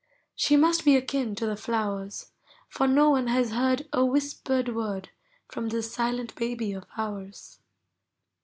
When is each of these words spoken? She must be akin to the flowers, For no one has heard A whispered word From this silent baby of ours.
She 0.35 0.57
must 0.57 0.83
be 0.83 0.95
akin 0.97 1.35
to 1.35 1.45
the 1.45 1.55
flowers, 1.55 2.31
For 2.67 2.87
no 2.87 3.11
one 3.11 3.27
has 3.27 3.51
heard 3.51 3.87
A 3.93 4.03
whispered 4.03 4.73
word 4.73 5.09
From 5.47 5.69
this 5.69 5.93
silent 5.93 6.33
baby 6.33 6.73
of 6.73 6.87
ours. 6.97 7.59